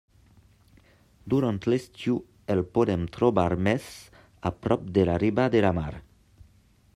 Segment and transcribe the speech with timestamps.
[1.33, 2.17] Durant l'estiu
[2.55, 3.91] el podem trobar més
[4.51, 5.93] a prop de la riba de la mar.